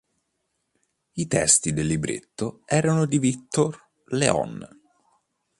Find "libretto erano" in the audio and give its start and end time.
1.85-3.05